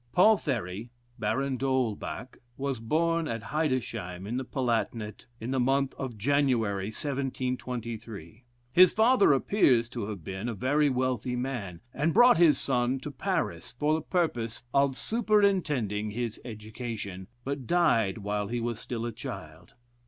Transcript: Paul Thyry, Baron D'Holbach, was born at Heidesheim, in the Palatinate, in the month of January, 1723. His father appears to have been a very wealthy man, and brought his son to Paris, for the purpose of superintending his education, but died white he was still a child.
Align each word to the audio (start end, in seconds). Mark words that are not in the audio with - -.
Paul 0.13 0.35
Thyry, 0.37 0.89
Baron 1.19 1.57
D'Holbach, 1.57 2.39
was 2.57 2.79
born 2.79 3.27
at 3.27 3.43
Heidesheim, 3.43 4.25
in 4.25 4.37
the 4.37 4.43
Palatinate, 4.43 5.27
in 5.39 5.51
the 5.51 5.59
month 5.59 5.93
of 5.93 6.17
January, 6.17 6.87
1723. 6.87 8.43
His 8.73 8.93
father 8.93 9.31
appears 9.31 9.89
to 9.89 10.07
have 10.07 10.23
been 10.23 10.49
a 10.49 10.55
very 10.55 10.89
wealthy 10.89 11.35
man, 11.35 11.81
and 11.93 12.15
brought 12.15 12.37
his 12.37 12.57
son 12.57 12.99
to 13.01 13.11
Paris, 13.11 13.75
for 13.77 13.93
the 13.93 14.01
purpose 14.01 14.63
of 14.73 14.97
superintending 14.97 16.09
his 16.09 16.41
education, 16.43 17.27
but 17.43 17.67
died 17.67 18.17
white 18.17 18.49
he 18.49 18.59
was 18.59 18.79
still 18.79 19.05
a 19.05 19.11
child. 19.11 19.75